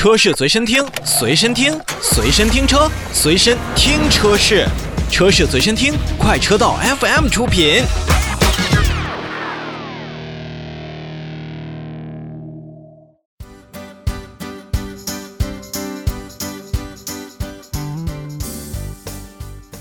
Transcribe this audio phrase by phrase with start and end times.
[0.00, 4.66] 车市随身听，随身听，随身听车，随身听车市，
[5.10, 7.82] 车市随身听，快车道 FM 出品。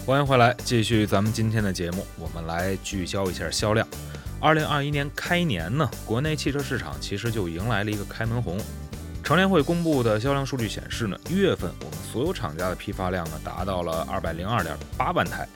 [0.05, 3.87] 欢迎回来，继续咱们今天的节目，我们来聚焦一下销量。
[4.41, 8.57] 二零二一年开年呢，国内汽车市场其实就迎来了一个开门红。
[9.29, 15.47] 乘联会公布的销量数据显示呢，一月份我们所有厂家的批发量呢达到了二百零二点八万台，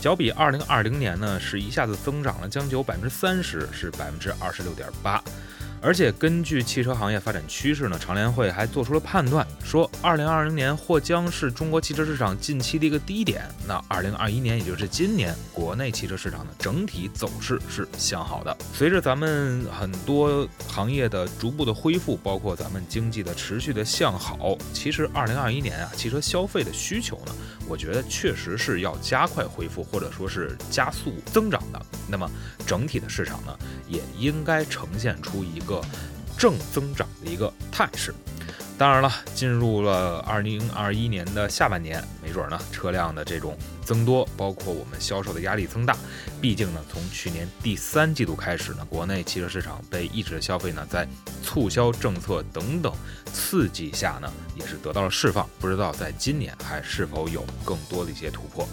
[0.00, 5.22] 较比二零二零年呢是一下子增长了将近百分之三十，是百分之二十六点八。
[5.82, 13.42] 而且根据汽车行业发展趋势呢，常联会还做出了判断，说二零二零年或将是中国汽车市场近期的一个低点。
[13.66, 18.54] 那二零二一年，也就是今年，国内汽车市场的整体走势是向好的。
[18.74, 27.32] 随着咱们很多行业的逐步的恢复，包括咱们经济的持续的向好，其实二零二一年啊，汽车消费的需求呢，
[27.66, 31.80] 我觉得确实是要加快恢复，或者说是加速增长的。
[32.06, 32.28] 那么
[32.66, 33.56] 整体的市场呢，
[33.90, 35.84] 也应该呈现出一个
[36.38, 38.14] 正增长的一个态势。
[38.78, 45.94] 当然了，进入了二零二一年的下半年，没准呢车辆的这种增多，包括我们销售的压力增大。
[46.40, 51.06] 毕竟呢，从去年第三季度开始呢，国内汽车市场被抑制的消费呢，在
[51.42, 52.90] 促销政策等等
[53.34, 55.46] 刺激下呢，也是得到了释放。
[55.58, 58.66] 不知道在今年还是否有更多的一些突破。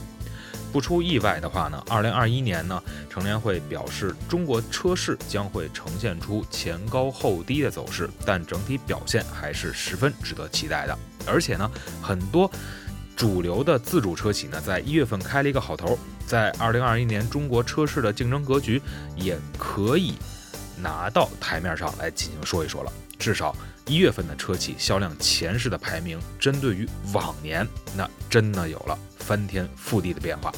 [0.77, 10.95] 不出意外的话呢，二零二一年呢，乘联会表示，中国车市将会呈现出前高后低的走势，但整体表现还是十分值得期待的。
[11.25, 11.67] 而且呢，
[11.99, 12.47] 很多
[13.15, 18.79] 主流的自主车企呢，在一月份开了一个好头，在二零二一年中国车市的竞争格局
[19.15, 20.13] 也可以
[20.79, 22.93] 拿到台面上来进行说一说了。
[23.17, 23.55] 至少
[23.87, 28.99] 一月份的车企销量前十的排名，针对于往年，那真的有了。
[29.27, 30.49] 翻天覆地的变化。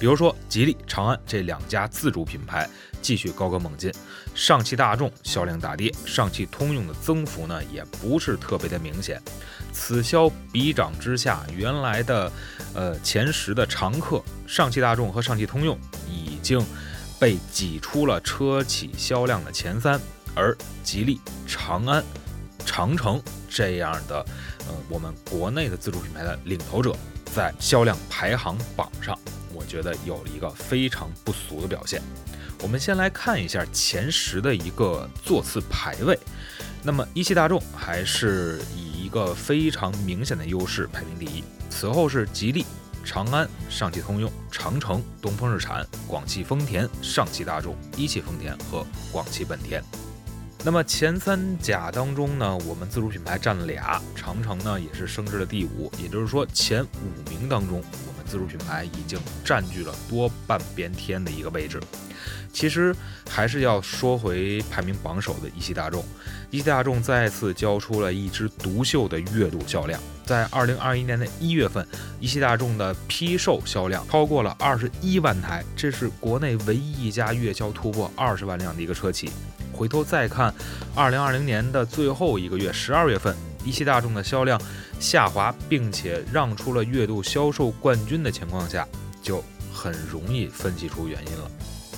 [0.00, 2.70] 比如说，吉利、长安这两家自主品牌
[3.02, 3.92] 继续高歌猛进，
[4.32, 9.20] 上汽大众销量大跌，上汽通用的增幅呢也不是特别的明显。
[9.72, 12.32] 此消彼长之下，原来的
[12.74, 15.76] 呃前十的常客上汽大众和上汽通用
[16.08, 16.64] 已经
[17.18, 20.00] 被挤出了车企销量的前三，
[20.32, 22.04] 而吉利、长安。
[22.68, 24.24] 长城这样的，
[24.68, 26.94] 呃，我们国内的自主品牌的领头者，
[27.34, 29.18] 在销量排行榜上，
[29.54, 32.02] 我觉得有了一个非常不俗的表现。
[32.60, 36.16] 我们先来看一下前十的一个座次排位。
[36.82, 42.66] 那么一汽大众还是以一个非常明显的优势排名第一，此后是吉利、
[43.02, 49.82] 长安、上汽通用、长城、东风日产、广汽丰田、上汽大众、一汽丰田和广汽本田。
[50.64, 61.80] 那么前三甲当中呢，我们自主品牌占了俩，长城呢也是升至了第五，也就是说前五名当中，我们自主品牌已经占据了多半边天的一个位置。
[62.52, 62.94] 其实
[63.30, 66.04] 还是要说回排名榜首的一汽大众，
[66.50, 71.86] 一汽大众再次交出了一支独秀的月度销量，在二零二一年的一月份，
[72.18, 79.30] 一汽大众的批售销量超过了二十一万台，这是国内唯一一家月销突破二十万辆的一个车企。
[79.78, 80.52] 回头再看，
[80.92, 84.60] 二零二零年的最后一个月，十二月份，一汽大众的销量
[84.98, 88.84] 下滑，并且让出了月度销售冠军的情况下，
[89.22, 89.40] 就
[89.72, 91.48] 很容易分析出原因了。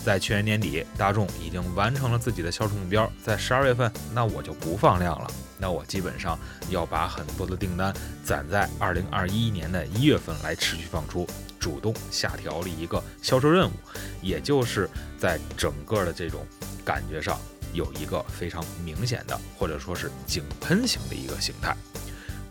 [0.04, 11.26] 在去年年底，大众已经完成了自己的销售目标，在十二月份，那我就不放量了，那我基本上要把很多的订单攒在二零二一年的一月份来持续放出，
[11.58, 13.72] 主动下调了一个销售任务，
[14.20, 14.86] 也就是
[15.18, 16.46] 在整个的这种
[16.84, 17.38] 感觉上。
[17.72, 21.76] 有一个非常明显的，或者说是井喷型的一个形态。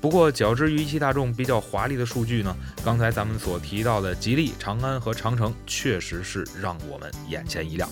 [0.01, 7.89] 不过，较之于一汽大众比较华丽的数据呢，刚才咱们所提到的吉利、长安和长城，确实是让我们眼前一亮。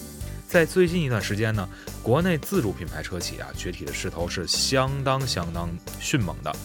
[0.48, 1.68] 在最近一段时间呢，
[2.02, 5.70] 国内自主品牌车企啊崛起的势头是相当相当
[6.00, 6.56] 迅猛的。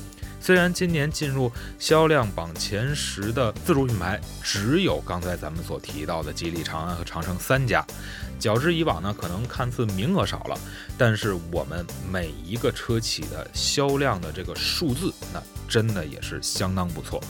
[0.42, 7.86] 虽然今年进入销量榜前十的自主品牌只有刚才咱们所提到的吉利、长安和长城三家，
[8.40, 10.58] 较之以往呢，可能看似名额少了，
[10.98, 17.22] 但是我们每一个车企的销量的这个数字，那真的也是相当不错。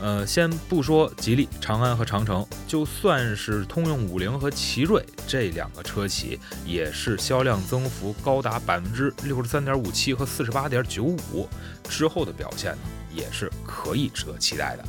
[0.00, 11.48] 呃，先不说吉利、长安和长城，就算是通用五菱和奇瑞这两个车企，也是销量增幅高达百分之六十三点五七和四十八点九五，
[11.88, 12.78] 之后的表现呢，
[13.12, 14.84] 也是可以值得期待的。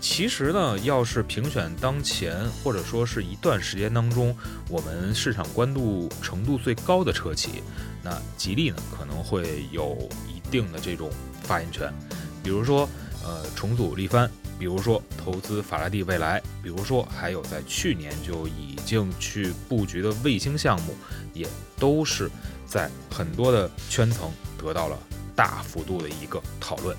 [0.00, 4.36] 其实呢，要是评选当前或者说是一段时间当中
[4.68, 7.62] 我们市场关注程度最高的车企，
[8.02, 11.10] 那吉利呢可能会有一定的这种
[11.42, 11.92] 发言权。
[12.42, 12.86] 比如说，
[13.24, 20.94] 呃，重组力帆，比如说投资法拉第未来，比如说还有在去年就已经去布局的卫星项目，
[21.32, 21.48] 也
[21.78, 22.30] 都是
[22.66, 24.98] 在很多的圈层得到了
[25.34, 26.94] 大幅度的一个讨论。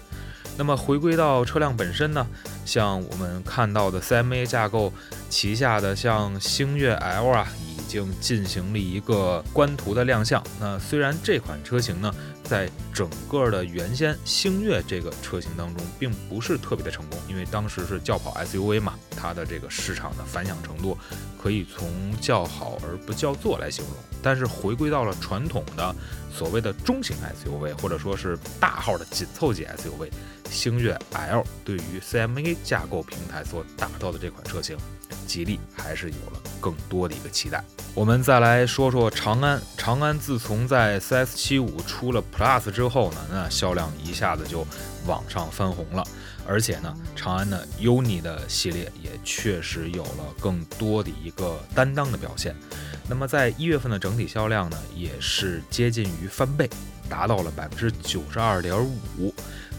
[0.58, 2.26] 那么回归到车辆本身呢，
[2.66, 4.92] 像我们看到的 CMA 架构
[5.30, 7.48] 旗下的像星越 L 啊，
[7.96, 10.44] 经进行了一个官图的亮相。
[10.60, 12.14] 那虽然这款车型呢，
[12.44, 20.98] 在整个的原先星越这个车型当中，并不是特别的成功，因为当时是轿跑 SUV 嘛，它的这个市场的反响程度
[21.42, 21.90] 可以从
[22.20, 23.94] 叫好而不叫座来形容。
[24.22, 25.96] 但是回归到了传统的
[26.34, 30.10] 所谓的中型 SUV，或者说是大号的紧凑级 SUV。
[30.50, 34.78] 星越 L 对于 CMA 架构平台所打造的这款车型，
[35.28, 37.64] 吉利还是有了更多的一个期待。
[37.94, 44.66] 我们再来说说长安，长安自从在 CS75 出了 Plus 之后呢，那销量一下子就
[45.06, 46.04] 往上翻红了，
[46.48, 52.56] 而且呢，长安的 UNI 的系列也确实有了更多的一个担当的表现。
[53.08, 56.68] 那么在一月份的整体销量呢，也是接近于翻倍，
[57.08, 58.76] 达到了百分之九十二点
[59.20, 59.32] 五。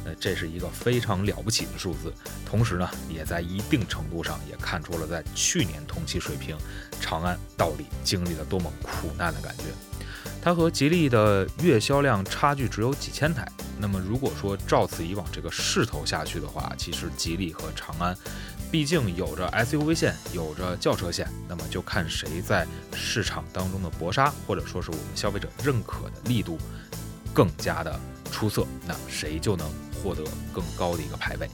[0.07, 2.15] 那这是一个非常了不起的数字，
[2.49, 6.57] 同时呢，也在一定程度上也看出了在去年同期水平，
[7.01, 9.65] 长安到底经历了多么苦难的感觉。
[10.41, 13.45] 它和吉利的月销量差距只有几千台。
[13.81, 18.17] 那么如果说照此以往这个势头下去的话，其实吉利和长安，
[18.71, 22.65] 毕竟有着 SUV 线，有着轿车线，那么就看谁在
[22.95, 26.57] 市场当中的搏杀，或者说是我们消费者认可的力度
[27.35, 28.01] 更加的
[28.37, 29.67] 出色，那谁就能。
[30.03, 30.23] 获得
[30.53, 31.51] 更高的一个排位，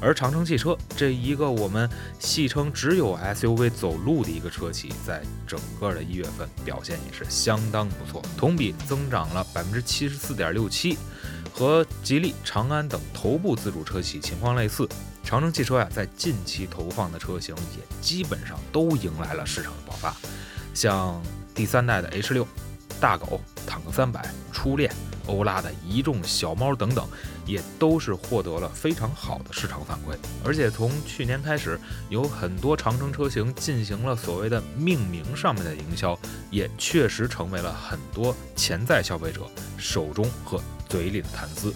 [0.00, 1.88] 而长城汽车这一个我们
[2.18, 10.98] 戏称只有 SUV 走路的一个车企，在整个的一月份表现也是相当不错，同比增长了百分之七十四点六七，
[11.50, 14.86] 和吉利、长安等头部自主车企情况类似。
[15.22, 20.14] 长城汽车呀，在近期投放的车型也基本上都迎来了市场的爆发，
[20.74, 21.22] 像
[21.54, 22.46] 第三代的 H 六、
[23.00, 24.92] 大狗、坦克三百、初恋。
[25.26, 27.06] 欧拉的一众小猫等等，
[27.46, 30.16] 也都是获得了非常好的市场反馈。
[30.44, 31.78] 而且从去年开始，
[32.08, 36.18] 有很多长城车型进行了所谓的命名上面的营销，
[36.50, 39.42] 也确实成为了很多潜在消费者
[39.78, 41.72] 手中和嘴里的谈资。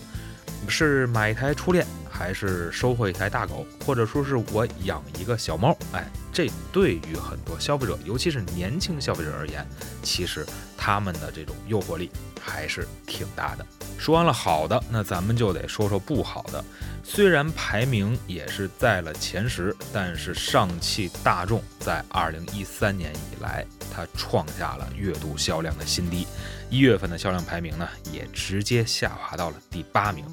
[0.66, 1.86] 是买一台初恋，
[2.19, 5.76] 还是收获一台大狗，或者说是我养一个小猫？
[5.93, 9.65] 哎，这对于很多消费者，尤其是年轻消费者而言，
[10.03, 10.44] 其实
[10.76, 12.11] 他们的这种诱惑力。
[12.41, 13.67] 还是挺大的。
[13.99, 16.65] 说完了好的，那咱们就得说说不好的。
[17.05, 26.26] 虽然排名也是在了前十，但是上汽大众在二零一三年以来，它创下了月度销量的新低。
[26.70, 30.25] 一月份的销量排名呢，也直接下滑到了第八名。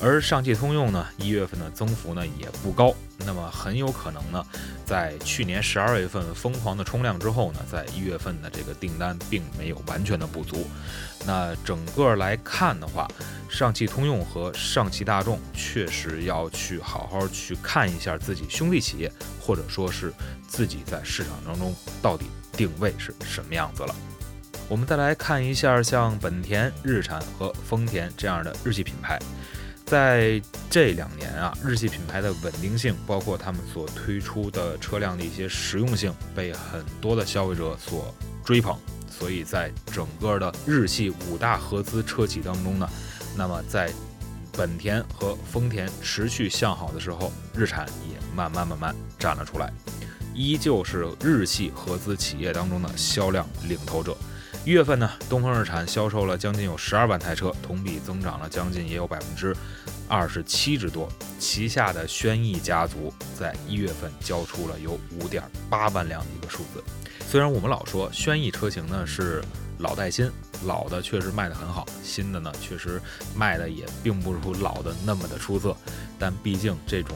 [0.00, 4.44] 而上汽通用呢，一月份的增幅呢也不高，那么很有可能呢，
[4.84, 10.66] 在去年十二月份疯狂的冲量之后呢，在一月份的这个订单并没有完全的不足。
[11.26, 13.08] 那整个来看的话，
[13.48, 20.12] 上汽通用和上汽大众确实要去好好去看一下自己兄弟企业，或者说是
[20.46, 23.96] 自己在市场当中到底定位是什么样子了。
[24.68, 29.18] 我们再来看一下像本田、日产和丰田这样的日系品牌。
[29.86, 38.12] 在这两年啊，日系品牌的稳定性，包括他们所推出的车辆的一些实用性，被很多的消费者所
[38.44, 38.76] 追捧。
[39.10, 42.88] 所以在整个的日系五大合资车企当中呢，
[43.36, 43.92] 那么在
[44.52, 49.72] 本田和丰田持续向好的时候，日产也慢慢慢慢站了出来，
[50.34, 54.16] 依旧是日系合资企业当中的销量领头者。
[54.64, 59.54] 一月份呢，东风日产销售了将近有十二万台车，同比增长了将近也有百分之
[60.08, 61.06] 二十七之多。
[61.38, 66.82] 旗下的轩逸家族在一月份交出了有五点八万辆的一个数字。
[67.28, 69.44] 虽然我们老说轩逸车型呢是
[69.80, 70.30] 老带新，
[70.64, 72.98] 老的确实卖得很好，新的呢确实
[73.36, 75.76] 卖的也并不如老的那么的出色，
[76.18, 77.14] 但毕竟这种。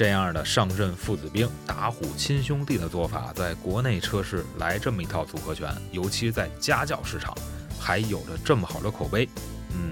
[0.00, 7.36] 这样的上阵父子兵、打虎亲兄弟的做法，在国内车市来这么一套组合拳，尤其在家轿市场，
[7.78, 9.28] 还有着这么好的口碑，
[9.74, 9.90] 嗯，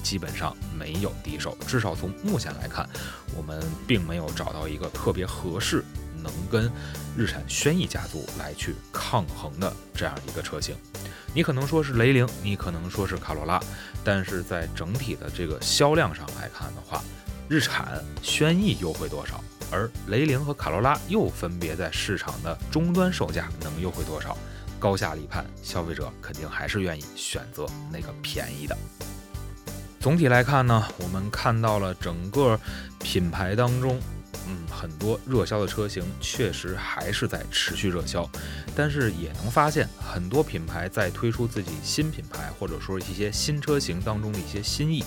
[0.00, 1.58] 基本上没有敌手。
[1.66, 2.88] 至少从目前来看，
[3.36, 5.82] 我们并没有找到一个特别合适、
[6.22, 6.70] 能跟
[7.16, 10.76] 日产轩逸家族来去抗衡的这样一个车型。
[11.34, 13.60] 你可能说是雷凌，你可能说是卡罗拉，
[14.04, 17.02] 但是在整体的这个销量上来看的话，
[17.48, 19.42] 日产轩逸优惠多少？
[19.70, 24.36] 而雷凌和卡罗拉又分别在市场的终端售价能优惠多少？
[24.80, 28.76] 高下立判，消费者肯定还是愿意选择那个便宜的。
[29.98, 32.58] 总体来看呢，我们看到了整个
[33.02, 34.00] 品牌当中，
[34.46, 38.24] 嗯，很多热销的车型确实还是在持续热销，
[38.76, 45.04] 但是也能发现很多品牌在推出自己新品牌或者说一些新车型当中的一些新意。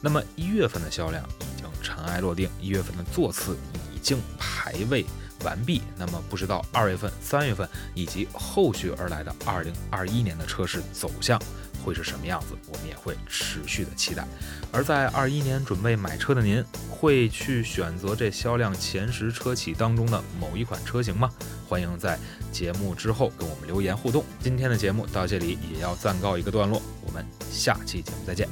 [0.00, 5.04] 那么一月份的销量已经尘埃落定，一月份的座次已经排位。
[5.44, 11.40] 完毕，那么不知道二月份、三月份以及后续而来的二零二一年的车市走向
[11.84, 14.26] 会是什么样子，我们也会持续的期待。
[14.72, 21.30] 而在二一年准备买车的您，会去选择这销量前十车企当中的某一款车型吗？
[21.68, 22.18] 欢迎在
[22.50, 24.24] 节目之后跟我们留言互动。
[24.40, 28.48] 今天的节目到这里也要暂告一个段落，我们下期节目再见，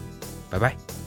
[0.48, 1.05] 拜拜。